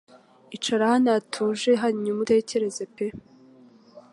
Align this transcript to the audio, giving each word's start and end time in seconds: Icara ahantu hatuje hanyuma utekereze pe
Icara 0.55 0.81
ahantu 0.87 1.07
hatuje 1.15 1.69
hanyuma 1.81 2.19
utekereze 2.25 2.83
pe 2.95 3.05